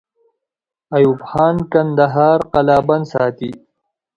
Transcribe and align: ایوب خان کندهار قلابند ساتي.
ایوب 0.95 1.19
خان 1.29 1.55
کندهار 1.71 2.39
قلابند 2.53 3.05
ساتي. 3.11 3.51